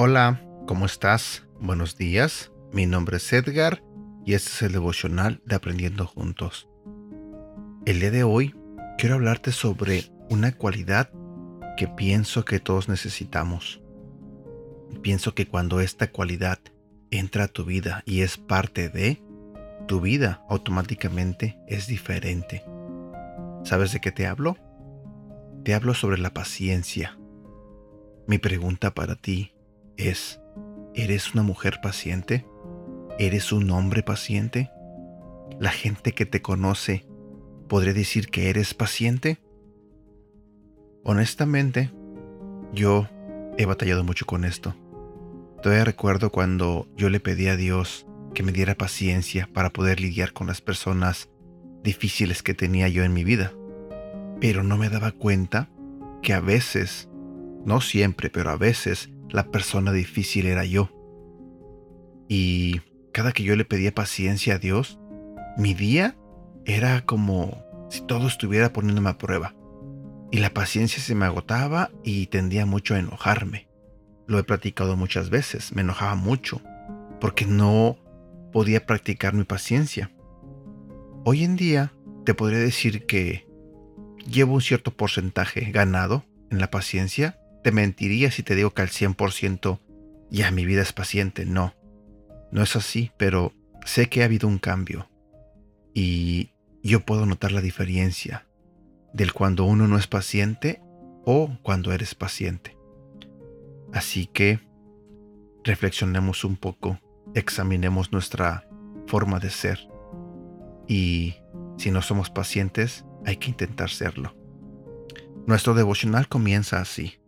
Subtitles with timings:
[0.00, 1.44] Hola, ¿cómo estás?
[1.60, 2.52] Buenos días.
[2.72, 3.82] Mi nombre es Edgar
[4.24, 6.68] y este es el devocional de Aprendiendo Juntos.
[7.84, 8.54] El día de hoy
[8.96, 11.10] quiero hablarte sobre una cualidad
[11.76, 13.82] que pienso que todos necesitamos.
[15.02, 16.58] Pienso que cuando esta cualidad
[17.10, 19.22] entra a tu vida y es parte de
[19.86, 22.64] tu vida, automáticamente es diferente.
[23.64, 24.56] ¿Sabes de qué te hablo?
[25.64, 27.18] Te hablo sobre la paciencia.
[28.26, 29.54] Mi pregunta para ti
[29.96, 30.40] es,
[30.94, 32.46] ¿eres una mujer paciente?
[33.18, 34.70] ¿Eres un hombre paciente?
[35.58, 37.06] ¿La gente que te conoce
[37.68, 39.38] podría decir que eres paciente?
[41.04, 41.90] Honestamente,
[42.72, 43.08] yo
[43.58, 44.74] he batallado mucho con esto.
[45.62, 50.32] Todavía recuerdo cuando yo le pedí a Dios que me diera paciencia para poder lidiar
[50.32, 51.28] con las personas
[51.82, 53.52] difíciles que tenía yo en mi vida.
[54.40, 55.68] Pero no me daba cuenta
[56.22, 57.08] que a veces,
[57.64, 60.90] no siempre, pero a veces, la persona difícil era yo.
[62.28, 62.80] Y
[63.12, 65.00] cada que yo le pedía paciencia a Dios,
[65.56, 66.16] mi día
[66.64, 69.54] era como si todo estuviera poniéndome a prueba.
[70.30, 73.68] Y la paciencia se me agotaba y tendía mucho a enojarme.
[74.26, 76.60] Lo he platicado muchas veces, me enojaba mucho,
[77.20, 77.96] porque no
[78.52, 80.10] podía practicar mi paciencia.
[81.24, 81.92] Hoy en día
[82.24, 83.46] te podría decir que
[84.26, 88.88] llevo un cierto porcentaje ganado en la paciencia te mentiría si te digo que al
[88.88, 89.78] 100%
[90.30, 91.44] ya mi vida es paciente.
[91.44, 91.74] No,
[92.52, 93.52] no es así, pero
[93.84, 95.10] sé que ha habido un cambio.
[95.94, 96.50] Y
[96.82, 98.46] yo puedo notar la diferencia
[99.12, 100.82] del cuando uno no es paciente
[101.24, 102.76] o cuando eres paciente.
[103.92, 104.60] Así que
[105.64, 106.98] reflexionemos un poco,
[107.34, 108.68] examinemos nuestra
[109.06, 109.88] forma de ser.
[110.86, 111.36] Y
[111.76, 114.34] si no somos pacientes, hay que intentar serlo.
[115.46, 117.18] Nuestro devocional comienza así.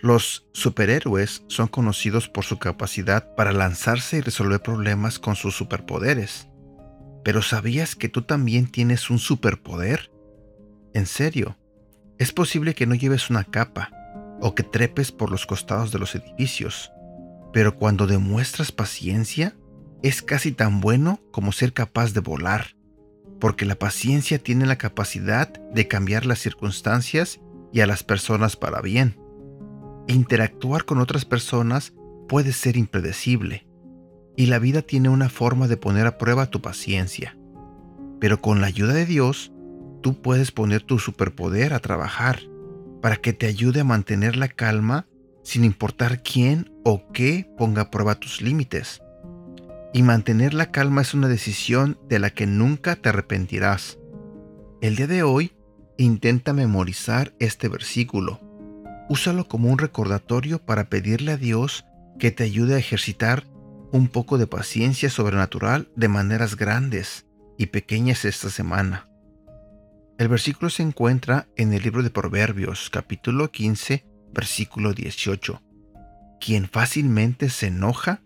[0.00, 6.48] Los superhéroes son conocidos por su capacidad para lanzarse y resolver problemas con sus superpoderes.
[7.24, 10.10] Pero ¿sabías que tú también tienes un superpoder?
[10.94, 11.56] En serio,
[12.18, 13.90] es posible que no lleves una capa
[14.40, 16.92] o que trepes por los costados de los edificios,
[17.52, 19.56] pero cuando demuestras paciencia,
[20.02, 22.76] es casi tan bueno como ser capaz de volar,
[23.40, 27.40] porque la paciencia tiene la capacidad de cambiar las circunstancias
[27.72, 29.16] y a las personas para bien
[30.08, 31.92] interactuar con otras personas
[32.28, 33.66] puede ser impredecible
[34.36, 37.36] y la vida tiene una forma de poner a prueba tu paciencia.
[38.20, 39.52] Pero con la ayuda de Dios,
[40.00, 42.40] tú puedes poner tu superpoder a trabajar
[43.02, 45.06] para que te ayude a mantener la calma
[45.42, 49.00] sin importar quién o qué ponga a prueba tus límites.
[49.94, 53.98] Y mantener la calma es una decisión de la que nunca te arrepentirás.
[54.82, 55.52] El día de hoy,
[55.96, 58.40] intenta memorizar este versículo
[59.08, 61.84] úsalo como un recordatorio para pedirle a Dios
[62.18, 63.44] que te ayude a ejercitar
[63.90, 67.26] un poco de paciencia sobrenatural de maneras grandes
[67.56, 69.07] y pequeñas esta semana.
[70.18, 75.62] El versículo se encuentra en el libro de Proverbios, capítulo 15, versículo 18.
[76.40, 78.20] Quien fácilmente se enoja,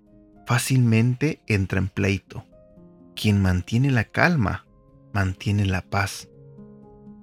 [0.47, 2.47] fácilmente entra en pleito.
[3.15, 4.67] Quien mantiene la calma,
[5.13, 6.31] mantiene la paz.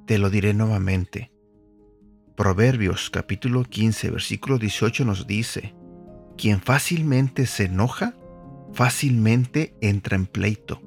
[0.05, 1.31] Te lo diré nuevamente.
[2.37, 5.73] Proverbios capítulo 15 versículo 18 nos dice,
[6.37, 8.13] quien fácilmente se enoja,
[8.71, 10.79] fácilmente entra en pleito.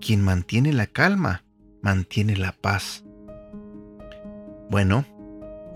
[0.00, 1.44] Quien mantiene la calma,
[1.82, 3.02] mantiene la paz.
[4.68, 5.04] Bueno,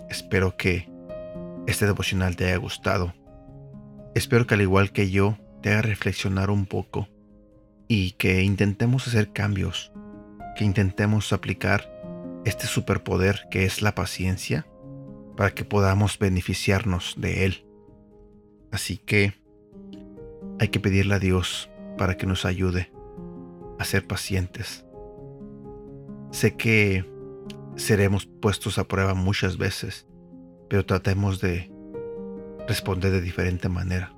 [0.08, 0.88] espero que
[1.66, 3.14] este devocional te haya gustado.
[4.14, 7.08] Espero que al igual que yo te haga reflexionar un poco
[7.86, 9.92] y que intentemos hacer cambios,
[10.56, 11.88] que intentemos aplicar
[12.44, 14.66] este superpoder que es la paciencia
[15.36, 17.66] para que podamos beneficiarnos de Él.
[18.72, 19.34] Así que
[20.58, 22.90] hay que pedirle a Dios para que nos ayude
[23.78, 24.84] a ser pacientes.
[26.32, 27.04] Sé que
[27.80, 30.06] seremos puestos a prueba muchas veces,
[30.68, 31.72] pero tratemos de
[32.68, 34.14] responder de diferente manera.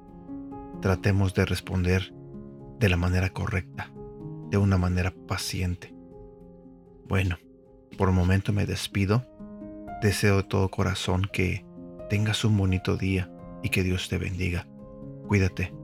[0.80, 2.12] Tratemos de responder
[2.80, 3.92] de la manera correcta,
[4.50, 5.94] de una manera paciente.
[7.06, 7.38] Bueno,
[7.96, 9.26] por el momento me despido
[10.02, 11.64] Deseo de todo corazón que
[12.10, 13.30] tengas un bonito día
[13.62, 14.66] y que Dios te bendiga.
[15.28, 15.81] Cuídate.